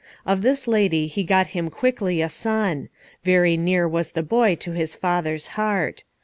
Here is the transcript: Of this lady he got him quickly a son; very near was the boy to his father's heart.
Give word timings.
Of 0.25 0.41
this 0.41 0.67
lady 0.67 1.05
he 1.05 1.23
got 1.23 1.45
him 1.53 1.69
quickly 1.69 2.23
a 2.23 2.27
son; 2.29 2.89
very 3.23 3.55
near 3.55 3.87
was 3.87 4.13
the 4.13 4.23
boy 4.23 4.55
to 4.55 4.71
his 4.71 4.95
father's 4.95 5.49
heart. 5.49 6.03